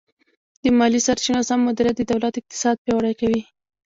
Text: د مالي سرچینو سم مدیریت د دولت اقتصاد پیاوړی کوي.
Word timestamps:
د 0.63 0.63
مالي 0.77 0.99
سرچینو 1.07 1.41
سم 1.49 1.59
مدیریت 1.67 1.95
د 1.99 2.03
دولت 2.11 2.33
اقتصاد 2.37 2.75
پیاوړی 2.83 3.13
کوي. 3.21 3.41